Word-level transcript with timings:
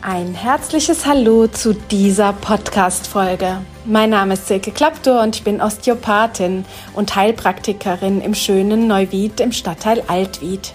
Ein 0.00 0.32
herzliches 0.32 1.06
Hallo 1.06 1.48
zu 1.48 1.74
dieser 1.74 2.32
Podcast-Folge. 2.32 3.58
Mein 3.84 4.10
Name 4.10 4.34
ist 4.34 4.46
Silke 4.46 4.70
Klaptor 4.70 5.20
und 5.20 5.34
ich 5.34 5.42
bin 5.42 5.60
Osteopathin 5.60 6.64
und 6.94 7.16
Heilpraktikerin 7.16 8.20
im 8.20 8.32
schönen 8.32 8.86
Neuwied 8.86 9.40
im 9.40 9.50
Stadtteil 9.50 10.04
Altwied. 10.06 10.72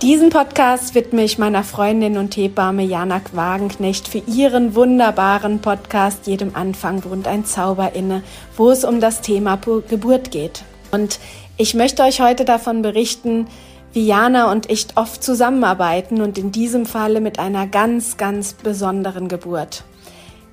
Diesen 0.00 0.30
Podcast 0.30 0.94
widme 0.94 1.24
ich 1.24 1.38
meiner 1.38 1.64
Freundin 1.64 2.18
und 2.18 2.36
Hebamme 2.36 2.84
Jana 2.84 3.20
Wagenknecht 3.32 4.06
für 4.06 4.22
ihren 4.28 4.76
wunderbaren 4.76 5.58
Podcast 5.58 6.28
Jedem 6.28 6.54
Anfang 6.54 7.04
wohnt 7.04 7.26
ein 7.26 7.44
Zauber 7.44 7.96
inne, 7.96 8.22
wo 8.56 8.70
es 8.70 8.84
um 8.84 9.00
das 9.00 9.22
Thema 9.22 9.58
Geburt 9.88 10.30
geht. 10.30 10.62
Und 10.92 11.18
ich 11.56 11.74
möchte 11.74 12.04
euch 12.04 12.20
heute 12.20 12.44
davon 12.44 12.82
berichten, 12.82 13.48
wie 13.92 14.06
Jana 14.06 14.50
und 14.50 14.70
ich 14.70 14.86
oft 14.94 15.22
zusammenarbeiten 15.22 16.22
und 16.22 16.38
in 16.38 16.52
diesem 16.52 16.86
Falle 16.86 17.20
mit 17.20 17.38
einer 17.38 17.66
ganz, 17.66 18.16
ganz 18.16 18.54
besonderen 18.54 19.28
Geburt. 19.28 19.84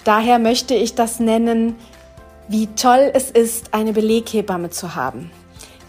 Daher 0.04 0.40
möchte 0.40 0.74
ich 0.74 0.96
das 0.96 1.20
nennen, 1.20 1.76
wie 2.48 2.68
toll 2.68 3.12
es 3.14 3.30
ist, 3.30 3.74
eine 3.74 3.94
Beleghebamme 3.94 4.70
zu 4.70 4.96
haben. 4.96 5.32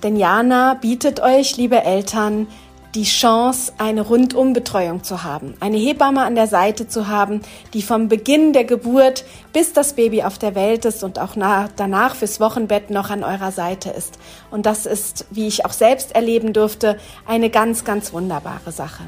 Denn 0.03 0.17
Jana 0.17 0.75
bietet 0.75 1.21
euch, 1.21 1.57
liebe 1.57 1.83
Eltern, 1.83 2.47
die 2.95 3.05
Chance, 3.05 3.73
eine 3.79 4.01
Rundumbetreuung 4.01 5.05
zu 5.05 5.23
haben, 5.23 5.55
eine 5.61 5.77
Hebamme 5.77 6.23
an 6.23 6.35
der 6.35 6.47
Seite 6.47 6.89
zu 6.89 7.09
haben, 7.09 7.43
die 7.75 7.83
vom 7.83 8.09
Beginn 8.09 8.53
der 8.53 8.65
Geburt 8.65 9.25
bis 9.53 9.73
das 9.73 9.93
Baby 9.93 10.23
auf 10.23 10.39
der 10.39 10.55
Welt 10.55 10.85
ist 10.85 11.05
und 11.05 11.19
auch 11.19 11.37
nach, 11.37 11.69
danach 11.77 12.15
fürs 12.15 12.41
Wochenbett 12.41 12.91
noch 12.91 13.11
an 13.11 13.25
eurer 13.25 13.53
Seite 13.53 13.91
ist. 13.91 14.19
Und 14.51 14.67
das 14.67 14.87
ist, 14.87 15.27
wie 15.31 15.47
ich 15.47 15.65
auch 15.65 15.73
selbst 15.73 16.15
erleben 16.15 16.53
durfte, 16.53 16.99
eine 17.27 17.51
ganz, 17.51 17.85
ganz 17.85 18.13
wunderbare 18.13 18.73
Sache. 18.73 19.05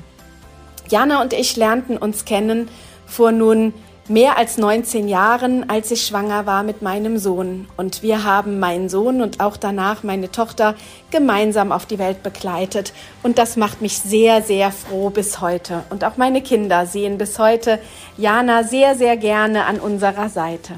Jana 0.89 1.23
und 1.23 1.33
ich 1.33 1.57
lernten 1.57 1.97
uns 1.97 2.25
kennen 2.25 2.69
vor 3.07 3.33
nun 3.33 3.73
mehr 4.11 4.37
als 4.37 4.59
19 4.59 5.07
Jahren, 5.07 5.71
als 5.71 5.93
ich 5.93 6.05
schwanger 6.05 6.45
war 6.45 6.65
mit 6.65 6.83
meinem 6.83 7.17
Sohn. 7.17 7.69
Und 7.77 8.03
wir 8.03 8.25
haben 8.25 8.59
meinen 8.59 8.89
Sohn 8.89 9.23
und 9.23 9.39
auch 9.39 9.57
danach 9.57 10.03
meine 10.03 10.33
Tochter 10.33 10.75
gemeinsam 11.13 11.71
auf 11.71 11.87
die 11.87 12.01
Welt 12.01 12.25
begleitet. 12.25 12.93
Und 13.23 13.39
das 13.39 13.57
macht 13.57 13.81
mich 13.81 13.99
sehr, 13.99 14.43
sehr 14.43 14.73
froh 14.73 15.11
bis 15.11 15.41
heute. 15.41 15.85
Und 15.91 16.05
auch 16.05 16.17
meine 16.17 16.43
Kinder 16.43 16.87
sehen 16.87 17.19
bis 17.19 17.39
heute 17.39 17.79
Jana 18.17 18.65
sehr, 18.65 18.97
sehr 18.97 19.17
gerne 19.17 19.67
an 19.67 19.79
unserer 19.79 20.29
Seite. 20.29 20.75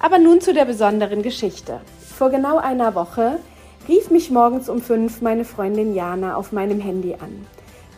Aber 0.00 0.18
nun 0.18 0.40
zu 0.40 0.54
der 0.54 0.64
besonderen 0.64 1.20
Geschichte. 1.20 1.80
Vor 2.16 2.30
genau 2.30 2.56
einer 2.56 2.94
Woche 2.94 3.38
rief 3.86 4.10
mich 4.10 4.30
morgens 4.30 4.70
um 4.70 4.80
fünf 4.80 5.20
meine 5.20 5.44
Freundin 5.44 5.94
Jana 5.94 6.36
auf 6.36 6.52
meinem 6.52 6.80
Handy 6.80 7.14
an. 7.14 7.46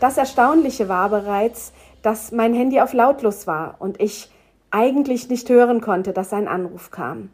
Das 0.01 0.17
Erstaunliche 0.17 0.89
war 0.89 1.11
bereits, 1.11 1.73
dass 2.03 2.33
mein 2.33 2.55
Handy 2.55 2.81
auf 2.81 2.93
lautlos 2.93 3.47
war 3.47 3.77
und 3.79 4.01
ich 4.01 4.31
eigentlich 4.71 5.29
nicht 5.29 5.49
hören 5.49 5.81
konnte, 5.81 6.13
dass 6.13 6.33
ein 6.33 6.49
Anruf 6.49 6.91
kam. 6.91 7.31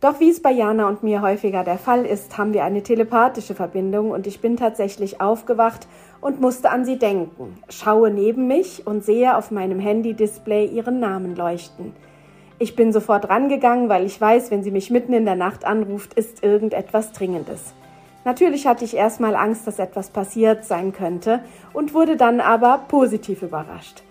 Doch 0.00 0.20
wie 0.20 0.30
es 0.30 0.40
bei 0.40 0.52
Jana 0.52 0.88
und 0.88 1.02
mir 1.02 1.22
häufiger 1.22 1.64
der 1.64 1.76
Fall 1.76 2.06
ist, 2.06 2.38
haben 2.38 2.54
wir 2.54 2.62
eine 2.62 2.84
telepathische 2.84 3.56
Verbindung 3.56 4.12
und 4.12 4.28
ich 4.28 4.40
bin 4.40 4.56
tatsächlich 4.56 5.20
aufgewacht 5.20 5.88
und 6.20 6.40
musste 6.40 6.70
an 6.70 6.84
sie 6.84 6.98
denken, 6.98 7.58
schaue 7.68 8.10
neben 8.10 8.46
mich 8.46 8.86
und 8.86 9.04
sehe 9.04 9.36
auf 9.36 9.50
meinem 9.50 9.80
Handy-Display 9.80 10.66
ihren 10.66 11.00
Namen 11.00 11.34
leuchten. 11.34 11.92
Ich 12.60 12.76
bin 12.76 12.92
sofort 12.92 13.28
rangegangen, 13.28 13.88
weil 13.88 14.06
ich 14.06 14.20
weiß, 14.20 14.52
wenn 14.52 14.62
sie 14.62 14.70
mich 14.70 14.90
mitten 14.90 15.12
in 15.12 15.24
der 15.24 15.36
Nacht 15.36 15.64
anruft, 15.64 16.14
ist 16.14 16.44
irgendetwas 16.44 17.12
Dringendes. 17.12 17.74
Natürlich 18.24 18.66
hatte 18.66 18.84
ich 18.84 18.96
erstmal 18.96 19.34
Angst, 19.34 19.66
dass 19.66 19.78
etwas 19.78 20.10
passiert 20.10 20.64
sein 20.64 20.92
könnte 20.92 21.40
und 21.72 21.94
wurde 21.94 22.16
dann 22.16 22.40
aber 22.40 22.84
positiv 22.88 23.42
überrascht. 23.42 24.02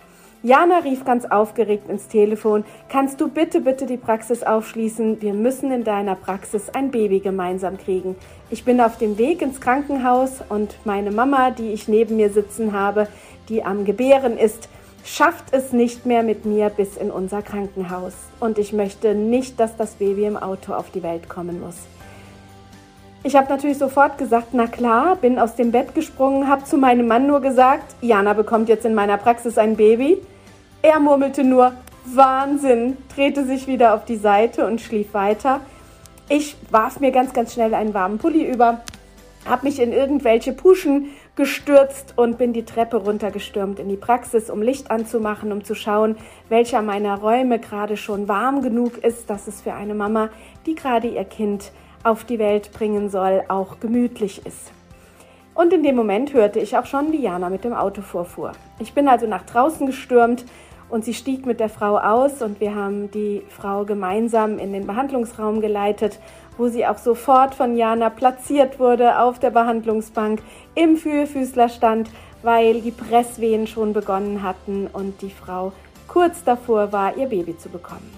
Jana 0.47 0.77
rief 0.77 1.03
ganz 1.03 1.25
aufgeregt 1.25 1.89
ins 1.89 2.07
Telefon. 2.07 2.63
Kannst 2.87 3.19
du 3.19 3.27
bitte, 3.27 3.59
bitte 3.59 3.85
die 3.85 3.97
Praxis 3.97 4.43
aufschließen? 4.43 5.21
Wir 5.21 5.33
müssen 5.33 5.73
in 5.73 5.83
deiner 5.83 6.15
Praxis 6.15 6.69
ein 6.69 6.89
Baby 6.89 7.19
gemeinsam 7.19 7.77
kriegen. 7.77 8.15
Ich 8.49 8.63
bin 8.63 8.79
auf 8.79 8.97
dem 8.97 9.17
Weg 9.17 9.41
ins 9.41 9.59
Krankenhaus 9.59 10.35
und 10.47 10.77
meine 10.85 11.11
Mama, 11.11 11.51
die 11.51 11.73
ich 11.73 11.89
neben 11.89 12.15
mir 12.15 12.29
sitzen 12.29 12.71
habe, 12.71 13.09
die 13.49 13.65
am 13.65 13.83
Gebären 13.83 14.37
ist, 14.37 14.69
schafft 15.03 15.47
es 15.51 15.73
nicht 15.73 16.05
mehr 16.05 16.23
mit 16.23 16.45
mir 16.45 16.69
bis 16.69 16.95
in 16.95 17.11
unser 17.11 17.41
Krankenhaus. 17.41 18.13
Und 18.39 18.57
ich 18.57 18.71
möchte 18.71 19.15
nicht, 19.15 19.59
dass 19.59 19.75
das 19.75 19.95
Baby 19.95 20.23
im 20.27 20.37
Auto 20.37 20.71
auf 20.71 20.91
die 20.91 21.03
Welt 21.03 21.27
kommen 21.27 21.59
muss. 21.59 21.75
Ich 23.23 23.35
habe 23.35 23.49
natürlich 23.49 23.79
sofort 23.79 24.17
gesagt, 24.17 24.53
na 24.53 24.67
klar, 24.67 25.17
bin 25.17 25.39
aus 25.39 25.55
dem 25.55 25.73
Bett 25.73 25.93
gesprungen, 25.93 26.47
habe 26.47 26.63
zu 26.63 26.77
meinem 26.77 27.05
Mann 27.05 27.27
nur 27.27 27.41
gesagt, 27.41 27.97
Jana 27.99 28.31
bekommt 28.31 28.69
jetzt 28.69 28.85
in 28.85 28.95
meiner 28.95 29.17
Praxis 29.17 29.57
ein 29.57 29.75
Baby. 29.75 30.21
Er 30.89 31.01
murmelte 31.01 31.43
nur, 31.43 31.73
Wahnsinn, 32.05 32.95
drehte 33.13 33.43
sich 33.43 33.67
wieder 33.67 33.93
auf 33.93 34.05
die 34.05 34.15
Seite 34.15 34.65
und 34.65 34.79
schlief 34.79 35.13
weiter. 35.13 35.59
Ich 36.29 36.55
warf 36.71 37.01
mir 37.01 37.11
ganz, 37.11 37.33
ganz 37.33 37.53
schnell 37.53 37.73
einen 37.73 37.93
warmen 37.93 38.19
Pulli 38.19 38.49
über, 38.49 38.79
habe 39.45 39.65
mich 39.65 39.81
in 39.81 39.91
irgendwelche 39.91 40.53
Puschen 40.53 41.07
gestürzt 41.35 42.13
und 42.15 42.37
bin 42.37 42.53
die 42.53 42.63
Treppe 42.63 42.95
runtergestürmt 42.95 43.79
in 43.79 43.89
die 43.89 43.97
Praxis, 43.97 44.49
um 44.49 44.61
Licht 44.61 44.89
anzumachen, 44.89 45.51
um 45.51 45.65
zu 45.65 45.75
schauen, 45.75 46.15
welcher 46.47 46.81
meiner 46.81 47.19
Räume 47.19 47.59
gerade 47.59 47.97
schon 47.97 48.29
warm 48.29 48.61
genug 48.61 48.97
ist, 48.99 49.29
dass 49.29 49.47
es 49.47 49.59
für 49.59 49.73
eine 49.73 49.93
Mama, 49.93 50.29
die 50.65 50.75
gerade 50.75 51.09
ihr 51.09 51.25
Kind 51.25 51.73
auf 52.05 52.23
die 52.23 52.39
Welt 52.39 52.71
bringen 52.71 53.09
soll, 53.09 53.43
auch 53.49 53.81
gemütlich 53.81 54.45
ist. 54.45 54.71
Und 55.53 55.73
in 55.73 55.83
dem 55.83 55.97
Moment 55.97 56.33
hörte 56.33 56.59
ich 56.59 56.77
auch 56.77 56.85
schon, 56.85 57.11
wie 57.11 57.23
Jana 57.23 57.49
mit 57.49 57.65
dem 57.65 57.73
Auto 57.73 58.01
vorfuhr. 58.01 58.53
Ich 58.79 58.93
bin 58.93 59.09
also 59.09 59.27
nach 59.27 59.45
draußen 59.45 59.85
gestürmt 59.85 60.45
und 60.89 61.05
sie 61.05 61.13
stieg 61.13 61.45
mit 61.45 61.59
der 61.59 61.69
Frau 61.69 61.97
aus 61.97 62.41
und 62.41 62.59
wir 62.59 62.75
haben 62.75 63.11
die 63.11 63.43
Frau 63.49 63.83
gemeinsam 63.83 64.57
in 64.57 64.73
den 64.73 64.87
Behandlungsraum 64.87 65.61
geleitet, 65.61 66.19
wo 66.57 66.67
sie 66.67 66.85
auch 66.85 66.97
sofort 66.97 67.55
von 67.55 67.75
Jana 67.75 68.09
platziert 68.09 68.79
wurde 68.79 69.19
auf 69.19 69.39
der 69.39 69.51
Behandlungsbank 69.51 70.41
im 70.75 70.97
Vierfüßler 70.97 71.69
stand, 71.69 72.09
weil 72.41 72.81
die 72.81 72.91
Presswehen 72.91 73.67
schon 73.67 73.93
begonnen 73.93 74.43
hatten 74.43 74.87
und 74.91 75.21
die 75.21 75.29
Frau 75.29 75.73
kurz 76.07 76.43
davor 76.43 76.91
war, 76.91 77.17
ihr 77.17 77.27
Baby 77.27 77.57
zu 77.57 77.69
bekommen. 77.69 78.11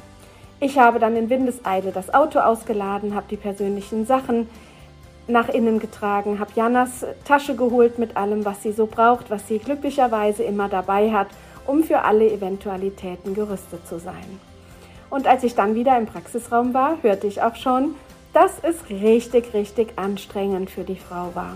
Ich 0.61 0.77
habe 0.77 0.99
dann 0.99 1.15
in 1.15 1.29
Windeseile 1.29 1.91
das 1.91 2.13
Auto 2.13 2.39
ausgeladen, 2.39 3.15
habe 3.15 3.25
die 3.29 3.37
persönlichen 3.37 4.05
Sachen 4.05 4.47
nach 5.27 5.47
innen 5.47 5.79
getragen, 5.79 6.39
habe 6.39 6.51
Janas 6.55 7.05
Tasche 7.23 7.55
geholt 7.55 7.99
mit 7.99 8.17
allem, 8.17 8.45
was 8.45 8.63
sie 8.63 8.71
so 8.71 8.87
braucht, 8.87 9.29
was 9.29 9.47
sie 9.47 9.59
glücklicherweise 9.59 10.43
immer 10.43 10.67
dabei 10.67 11.11
hat, 11.11 11.27
um 11.69 11.83
für 11.83 12.01
alle 12.01 12.31
Eventualitäten 12.31 13.35
gerüstet 13.35 13.87
zu 13.87 13.99
sein. 13.99 14.39
Und 15.11 15.27
als 15.27 15.43
ich 15.43 15.53
dann 15.53 15.75
wieder 15.75 15.97
im 15.97 16.07
Praxisraum 16.07 16.73
war, 16.73 16.97
hörte 17.03 17.27
ich 17.27 17.43
auch 17.43 17.55
schon, 17.55 17.95
dass 18.33 18.59
es 18.61 18.89
richtig, 18.89 19.53
richtig 19.53 19.93
anstrengend 19.95 20.71
für 20.71 20.83
die 20.83 20.95
Frau 20.95 21.29
war. 21.35 21.55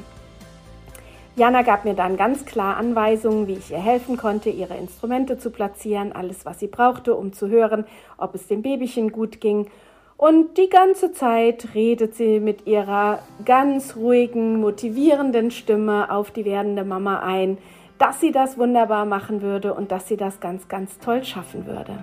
Jana 1.35 1.63
gab 1.63 1.83
mir 1.83 1.95
dann 1.95 2.15
ganz 2.15 2.45
klar 2.45 2.77
Anweisungen, 2.77 3.47
wie 3.47 3.53
ich 3.53 3.71
ihr 3.71 3.81
helfen 3.81 4.17
konnte, 4.17 4.51
ihre 4.51 4.77
Instrumente 4.77 5.39
zu 5.39 5.49
platzieren, 5.49 6.11
alles, 6.11 6.45
was 6.45 6.59
sie 6.59 6.67
brauchte, 6.67 7.15
um 7.15 7.33
zu 7.33 7.49
hören, 7.49 7.85
ob 8.17 8.35
es 8.35 8.45
dem 8.47 8.61
Babychen 8.61 9.11
gut 9.11 9.41
ging. 9.41 9.67
Und 10.15 10.59
die 10.59 10.69
ganze 10.69 11.11
Zeit 11.11 11.69
redet 11.73 12.15
sie 12.15 12.39
mit 12.39 12.67
ihrer 12.67 13.19
ganz 13.45 13.95
ruhigen, 13.95 14.61
motivierenden 14.61 15.49
Stimme 15.49 16.11
auf 16.11 16.29
die 16.29 16.45
werdende 16.45 16.83
Mama 16.83 17.19
ein, 17.19 17.57
dass 18.03 18.19
sie 18.19 18.33
das 18.33 18.57
wunderbar 18.57 19.05
machen 19.05 19.41
würde 19.41 19.73
und 19.73 19.93
dass 19.93 20.09
sie 20.09 20.17
das 20.17 20.41
ganz, 20.41 20.67
ganz 20.67 20.99
toll 20.99 21.23
schaffen 21.23 21.65
würde. 21.65 21.99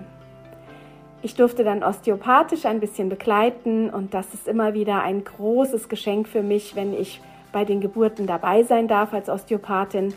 Ich 1.21 1.35
durfte 1.35 1.63
dann 1.63 1.83
osteopathisch 1.83 2.65
ein 2.65 2.79
bisschen 2.79 3.07
begleiten 3.07 3.91
und 3.91 4.15
das 4.15 4.33
ist 4.33 4.47
immer 4.47 4.73
wieder 4.73 5.03
ein 5.03 5.23
großes 5.23 5.89
Geschenk 5.89 6.27
für 6.27 6.41
mich, 6.41 6.75
wenn 6.75 6.95
ich 6.95 7.21
bei 7.51 7.65
den 7.65 7.81
Geburten 7.81 8.25
dabei 8.25 8.63
sein 8.63 8.87
darf 8.87 9.13
als 9.13 9.29
Osteopathin. 9.29 10.15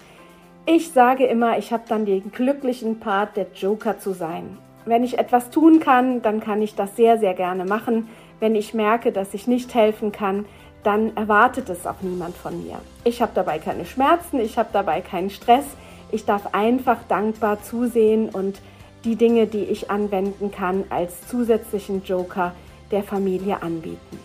Ich 0.65 0.91
sage 0.91 1.27
immer, 1.27 1.59
ich 1.59 1.71
habe 1.71 1.83
dann 1.87 2.07
den 2.07 2.33
glücklichen 2.33 2.99
Part, 2.99 3.37
der 3.37 3.49
Joker 3.55 3.99
zu 3.99 4.15
sein. 4.15 4.57
Wenn 4.87 5.05
ich 5.05 5.19
etwas 5.19 5.51
tun 5.51 5.81
kann, 5.81 6.23
dann 6.23 6.41
kann 6.41 6.63
ich 6.63 6.75
das 6.75 6.97
sehr, 6.97 7.19
sehr 7.19 7.35
gerne 7.35 7.67
machen. 7.67 8.09
Wenn 8.41 8.55
ich 8.55 8.73
merke, 8.73 9.13
dass 9.13 9.35
ich 9.35 9.47
nicht 9.47 9.75
helfen 9.75 10.13
kann, 10.13 10.47
dann 10.85 11.17
erwartet 11.17 11.69
es 11.71 11.87
auch 11.87 12.01
niemand 12.03 12.37
von 12.37 12.63
mir. 12.63 12.79
Ich 13.03 13.21
habe 13.21 13.33
dabei 13.35 13.59
keine 13.59 13.85
Schmerzen, 13.85 14.39
ich 14.39 14.59
habe 14.59 14.69
dabei 14.73 15.01
keinen 15.01 15.31
Stress. 15.31 15.65
Ich 16.13 16.25
darf 16.25 16.55
einfach 16.55 16.99
dankbar 17.09 17.63
zusehen 17.63 18.29
und 18.29 18.61
die 19.05 19.17
Dinge, 19.17 19.47
die 19.47 19.65
ich 19.65 19.91
anwenden 19.91 20.53
kann, 20.53 20.85
als 20.91 21.27
zusätzlichen 21.27 22.05
Joker 22.05 22.53
der 22.91 23.03
Familie 23.03 23.63
anbieten. 23.63 24.19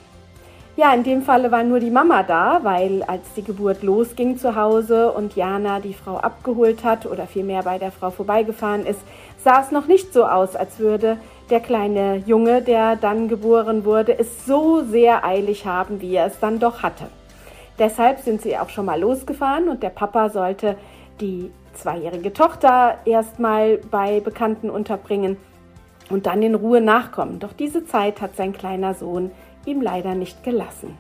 Ja, 0.78 0.94
in 0.94 1.04
dem 1.04 1.24
Falle 1.24 1.52
war 1.52 1.64
nur 1.64 1.80
die 1.82 1.90
Mama 1.90 2.24
da, 2.24 2.60
weil 2.64 3.04
als 3.04 3.34
die 3.36 3.44
Geburt 3.44 3.84
losging 3.84 4.38
zu 4.38 4.56
Hause 4.56 5.12
und 5.12 5.36
Jana 5.36 5.80
die 5.82 5.94
Frau 5.94 6.18
abgeholt 6.18 6.86
hat 6.86 7.06
oder 7.06 7.28
vielmehr 7.28 7.64
bei 7.64 7.78
der 7.78 7.92
Frau 7.92 8.12
vorbeigefahren 8.12 8.86
ist, 8.86 9.02
sah 9.44 9.62
es 9.62 9.72
noch 9.72 9.88
nicht 9.88 10.14
so 10.14 10.26
aus, 10.26 10.56
als 10.56 10.80
würde 10.80 11.18
der 11.50 11.60
kleine 11.60 12.18
Junge, 12.26 12.62
der 12.62 12.96
dann 12.96 13.28
geboren 13.28 13.86
wurde, 13.86 14.18
es 14.18 14.46
so 14.46 14.84
sehr 14.84 15.26
eilig 15.26 15.66
haben, 15.66 16.02
wie 16.02 16.16
er 16.16 16.28
es 16.28 16.40
dann 16.40 16.60
doch 16.60 16.84
hatte. 16.84 17.08
Deshalb 17.78 18.20
sind 18.20 18.42
sie 18.42 18.58
auch 18.58 18.70
schon 18.70 18.86
mal 18.86 19.00
losgefahren 19.00 19.70
und 19.70 19.84
der 19.84 19.90
Papa 19.90 20.30
sollte 20.30 20.76
die 21.22 21.52
zweijährige 21.74 22.34
Tochter 22.34 22.98
erstmal 23.06 23.78
bei 23.78 24.20
Bekannten 24.20 24.70
unterbringen 24.70 25.38
und 26.10 26.26
dann 26.26 26.42
in 26.42 26.56
Ruhe 26.56 26.82
nachkommen. 26.82 27.40
Doch 27.40 27.54
diese 27.54 27.86
Zeit 27.86 28.22
hat 28.22 28.36
sein 28.36 28.54
kleiner 28.54 28.94
Sohn 28.94 29.32
ihm 29.66 29.82
leider 29.82 30.16
nicht 30.16 30.44
gelassen. 30.44 30.98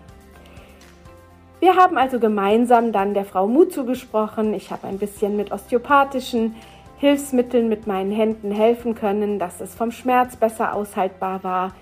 Wir 1.60 1.76
haben 1.76 1.98
also 1.98 2.20
gemeinsam 2.20 2.94
dann 2.94 3.14
der 3.14 3.26
Frau 3.26 3.46
Mut 3.46 3.74
zugesprochen. 3.74 4.54
Ich 4.54 4.72
habe 4.72 4.88
ein 4.88 4.98
bisschen 4.98 5.36
mit 5.36 5.52
osteopathischen 5.52 6.56
Hilfsmitteln 7.00 7.70
mit 7.70 7.88
meinen 7.88 8.12
Händen 8.12 8.52
helfen 8.52 8.94
können, 8.94 9.40
dass 9.40 9.62
es 9.62 9.74
vom 9.74 9.92
Schmerz 9.92 10.36
besser 10.36 10.74
aushaltbar 10.74 11.44
war. 11.46 11.74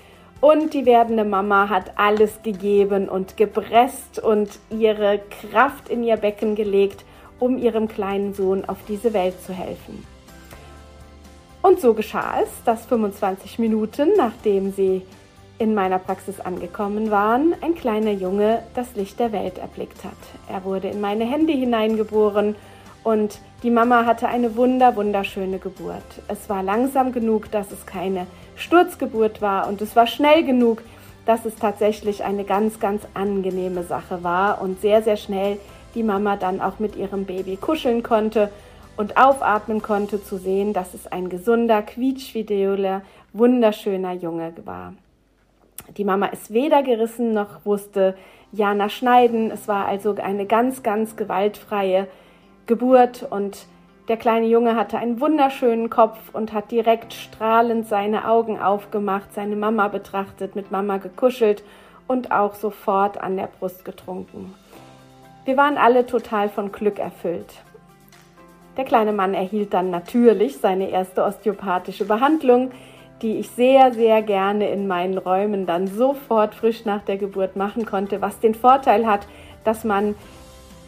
Und 0.42 0.76
die 0.76 0.86
werdende 0.86 1.26
Mama 1.26 1.70
hat 1.70 1.94
alles 1.96 2.44
gegeben 2.44 3.10
und 3.10 3.36
gepresst 3.36 4.20
und 4.20 4.60
ihre 4.70 5.20
Kraft 5.42 5.90
in 5.90 6.04
ihr 6.04 6.18
Becken 6.18 6.54
gelegt, 6.54 7.04
um 7.40 7.58
ihrem 7.58 7.88
kleinen 7.88 8.36
Sohn 8.36 8.64
auf 8.66 8.78
diese 8.88 9.14
Welt 9.14 9.42
zu 9.42 9.54
helfen. 9.54 10.06
Und 11.64 11.82
so 11.82 11.96
geschah 11.96 12.36
es, 12.44 12.50
dass 12.64 12.86
25 12.86 13.58
Minuten 13.58 14.10
nachdem 14.16 14.72
sie 14.72 15.02
in 15.58 15.74
meiner 15.74 15.98
Praxis 15.98 16.40
angekommen 16.40 17.10
waren, 17.10 17.56
ein 17.62 17.74
kleiner 17.74 18.12
Junge 18.12 18.62
das 18.76 18.96
Licht 18.96 19.20
der 19.20 19.32
Welt 19.32 19.58
erblickt 19.58 20.04
hat. 20.04 20.14
Er 20.48 20.64
wurde 20.64 20.90
in 20.90 21.02
meine 21.02 21.26
Hände 21.26 21.54
hineingeboren 21.54 22.56
und 23.08 23.40
die 23.64 23.72
Mama 23.72 24.06
hatte 24.06 24.28
eine 24.28 24.58
wunder, 24.58 24.98
wunderschöne 24.98 25.60
Geburt. 25.60 26.04
Es 26.28 26.50
war 26.50 26.62
langsam 26.62 27.14
genug, 27.14 27.50
dass 27.52 27.72
es 27.72 27.86
keine 27.86 28.28
Sturzgeburt 28.58 29.42
war 29.42 29.70
und 29.70 29.82
es 29.82 29.96
war 29.96 30.08
schnell 30.08 30.44
genug, 30.44 30.82
dass 31.26 31.46
es 31.46 31.56
tatsächlich 31.56 32.26
eine 32.26 32.44
ganz, 32.44 32.82
ganz 32.82 33.04
angenehme 33.14 33.84
Sache 33.84 34.26
war 34.26 34.62
und 34.62 34.82
sehr, 34.82 35.04
sehr 35.04 35.16
schnell 35.16 35.58
die 35.96 36.04
Mama 36.04 36.36
dann 36.36 36.60
auch 36.60 36.80
mit 36.80 36.98
ihrem 36.98 37.24
Baby 37.24 37.56
kuscheln 37.56 38.04
konnte 38.04 38.52
und 38.98 39.16
aufatmen 39.16 39.82
konnte, 39.82 40.22
zu 40.22 40.38
sehen, 40.38 40.74
dass 40.74 40.94
es 40.94 41.08
ein 41.08 41.30
gesunder, 41.30 41.84
quietschvideoler, 41.84 43.04
wunderschöner 43.32 44.16
Junge 44.16 44.52
war. 44.66 44.94
Die 45.96 46.04
Mama 46.04 46.26
ist 46.26 46.52
weder 46.52 46.84
gerissen 46.84 47.34
noch 47.34 47.64
wusste 47.64 48.18
Jana 48.52 48.90
schneiden. 48.90 49.50
Es 49.50 49.70
war 49.70 49.88
also 49.88 50.14
eine 50.22 50.46
ganz, 50.46 50.84
ganz 50.84 51.16
gewaltfreie 51.16 52.08
Geburt 52.68 53.26
und 53.30 53.66
der 54.10 54.18
kleine 54.18 54.46
Junge 54.46 54.76
hatte 54.76 54.98
einen 54.98 55.20
wunderschönen 55.20 55.90
Kopf 55.90 56.18
und 56.34 56.54
hat 56.54 56.72
direkt 56.72 57.14
strahlend 57.14 57.88
seine 57.88 58.28
Augen 58.28 58.60
aufgemacht, 58.60 59.34
seine 59.34 59.56
Mama 59.56 59.88
betrachtet, 59.88 60.56
mit 60.56 60.72
Mama 60.72 60.98
gekuschelt 60.98 61.64
und 62.08 62.32
auch 62.32 62.56
sofort 62.56 63.20
an 63.22 63.36
der 63.38 63.48
Brust 63.48 63.84
getrunken. 63.84 64.54
Wir 65.46 65.58
waren 65.58 65.78
alle 65.78 66.06
total 66.06 66.50
von 66.50 66.72
Glück 66.72 67.00
erfüllt. 67.00 67.54
Der 68.76 68.86
kleine 68.86 69.12
Mann 69.12 69.34
erhielt 69.34 69.74
dann 69.74 69.90
natürlich 69.90 70.58
seine 70.58 70.90
erste 70.90 71.24
osteopathische 71.24 72.06
Behandlung, 72.06 72.72
die 73.22 73.38
ich 73.38 73.50
sehr, 73.50 73.94
sehr 73.94 74.22
gerne 74.22 74.70
in 74.70 74.88
meinen 74.88 75.18
Räumen 75.18 75.66
dann 75.66 75.88
sofort 75.88 76.54
frisch 76.54 76.86
nach 76.86 77.02
der 77.02 77.18
Geburt 77.18 77.56
machen 77.56 77.86
konnte, 77.86 78.22
was 78.22 78.40
den 78.40 78.56
Vorteil 78.56 79.08
hat, 79.08 79.28
dass 79.64 79.84
man 79.84 80.16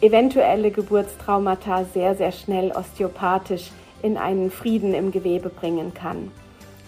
eventuelle 0.00 0.70
Geburtstraumata 0.70 1.84
sehr, 1.84 2.14
sehr 2.14 2.32
schnell 2.32 2.72
osteopathisch 2.72 3.70
in 4.02 4.16
einen 4.16 4.50
Frieden 4.50 4.94
im 4.94 5.10
Gewebe 5.10 5.50
bringen 5.50 5.92
kann. 5.94 6.30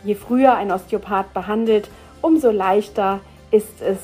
Je 0.05 0.15
früher 0.15 0.55
ein 0.55 0.73
Osteopath 0.73 1.33
behandelt, 1.33 1.89
umso 2.21 2.51
leichter 2.51 3.21
ist 3.51 3.81
es, 3.83 3.99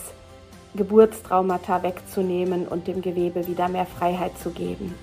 Geburtstraumata 0.75 1.83
wegzunehmen 1.83 2.69
und 2.69 2.87
dem 2.87 3.01
Gewebe 3.01 3.47
wieder 3.47 3.69
mehr 3.69 3.87
Freiheit 3.87 4.39
zu 4.39 4.51
geben. 4.51 4.95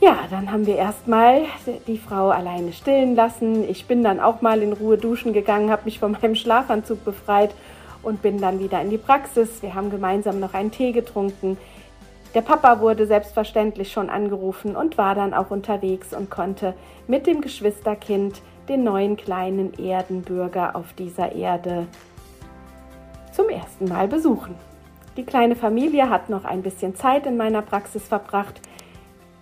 Ja, 0.00 0.18
dann 0.30 0.50
haben 0.50 0.66
wir 0.66 0.76
erstmal 0.76 1.42
die 1.86 1.96
Frau 1.96 2.30
alleine 2.30 2.72
stillen 2.72 3.14
lassen. 3.14 3.62
Ich 3.68 3.86
bin 3.86 4.02
dann 4.02 4.18
auch 4.18 4.40
mal 4.40 4.60
in 4.60 4.72
Ruhe 4.72 4.98
duschen 4.98 5.32
gegangen, 5.32 5.70
habe 5.70 5.84
mich 5.84 6.00
von 6.00 6.12
meinem 6.20 6.34
Schlafanzug 6.34 7.04
befreit 7.04 7.54
und 8.02 8.20
bin 8.20 8.40
dann 8.40 8.58
wieder 8.58 8.82
in 8.82 8.90
die 8.90 8.98
Praxis. 8.98 9.62
Wir 9.62 9.74
haben 9.74 9.90
gemeinsam 9.90 10.40
noch 10.40 10.54
einen 10.54 10.72
Tee 10.72 10.90
getrunken. 10.90 11.56
Der 12.34 12.40
Papa 12.40 12.80
wurde 12.80 13.06
selbstverständlich 13.06 13.92
schon 13.92 14.08
angerufen 14.08 14.74
und 14.74 14.96
war 14.96 15.14
dann 15.14 15.34
auch 15.34 15.50
unterwegs 15.50 16.14
und 16.14 16.30
konnte 16.30 16.74
mit 17.06 17.26
dem 17.26 17.42
Geschwisterkind 17.42 18.40
den 18.70 18.84
neuen 18.84 19.16
kleinen 19.16 19.74
Erdenbürger 19.78 20.74
auf 20.74 20.94
dieser 20.94 21.32
Erde 21.32 21.86
zum 23.32 23.50
ersten 23.50 23.86
Mal 23.86 24.08
besuchen. 24.08 24.54
Die 25.18 25.24
kleine 25.24 25.56
Familie 25.56 26.08
hat 26.08 26.30
noch 26.30 26.46
ein 26.46 26.62
bisschen 26.62 26.96
Zeit 26.96 27.26
in 27.26 27.36
meiner 27.36 27.60
Praxis 27.60 28.08
verbracht. 28.08 28.62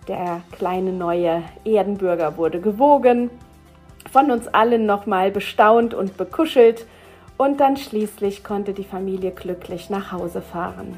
Der 0.09 0.41
kleine 0.51 0.91
neue 0.91 1.43
Erdenbürger 1.63 2.35
wurde 2.35 2.59
gewogen, 2.59 3.29
von 4.11 4.31
uns 4.31 4.49
allen 4.49 4.85
nochmal 4.85 5.31
bestaunt 5.31 5.93
und 5.93 6.17
bekuschelt 6.17 6.85
und 7.37 7.61
dann 7.61 7.77
schließlich 7.77 8.43
konnte 8.43 8.73
die 8.73 8.83
Familie 8.83 9.31
glücklich 9.31 9.89
nach 9.89 10.11
Hause 10.11 10.41
fahren. 10.41 10.97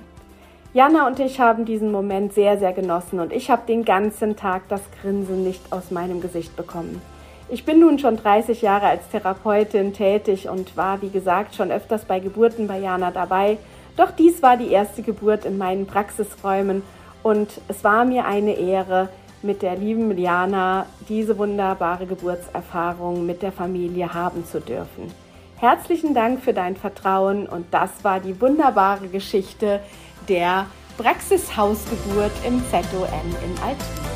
Jana 0.76 1.06
und 1.06 1.20
ich 1.20 1.40
haben 1.40 1.66
diesen 1.66 1.92
Moment 1.92 2.34
sehr, 2.34 2.58
sehr 2.58 2.74
genossen 2.74 3.20
und 3.20 3.32
ich 3.32 3.52
habe 3.52 3.62
den 3.68 3.86
ganzen 3.86 4.36
Tag 4.36 4.64
das 4.70 4.82
Grinsen 5.00 5.44
nicht 5.44 5.72
aus 5.72 5.92
meinem 5.92 6.20
Gesicht 6.20 6.56
bekommen. 6.56 7.00
Ich 7.48 7.64
bin 7.64 7.80
nun 7.80 8.00
schon 8.00 8.18
30 8.18 8.64
Jahre 8.64 8.88
als 8.88 9.08
Therapeutin 9.10 9.94
tätig 9.94 10.50
und 10.50 10.76
war, 10.76 11.04
wie 11.04 11.12
gesagt, 11.12 11.54
schon 11.54 11.72
öfters 11.72 12.06
bei 12.06 12.20
Geburten 12.20 12.66
bei 12.66 12.80
Jana 12.80 13.12
dabei. 13.12 13.60
Doch 13.98 14.10
dies 14.10 14.42
war 14.42 14.58
die 14.58 14.72
erste 14.72 15.04
Geburt 15.04 15.46
in 15.46 15.60
meinen 15.60 15.86
Praxisräumen 15.86 16.82
und 17.22 17.62
es 17.68 17.84
war 17.84 18.04
mir 18.04 18.26
eine 18.26 18.54
Ehre, 18.54 19.10
mit 19.44 19.62
der 19.62 19.76
lieben 19.76 20.10
Liana 20.10 20.88
diese 21.08 21.38
wunderbare 21.38 22.08
Geburtserfahrung 22.08 23.28
mit 23.28 23.44
der 23.44 23.52
Familie 23.52 24.12
haben 24.12 24.44
zu 24.44 24.60
dürfen. 24.60 25.23
Herzlichen 25.64 26.14
Dank 26.14 26.42
für 26.42 26.52
dein 26.52 26.76
Vertrauen 26.76 27.48
und 27.48 27.68
das 27.72 28.04
war 28.04 28.20
die 28.20 28.42
wunderbare 28.42 29.08
Geschichte 29.08 29.80
der 30.28 30.66
Praxishausgeburt 30.98 32.34
im 32.46 32.62
ZOM 32.70 33.08
in 33.46 33.58
Altona. 33.64 34.13